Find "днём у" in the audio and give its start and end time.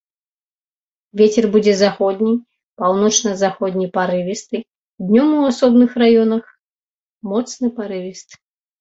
5.07-5.47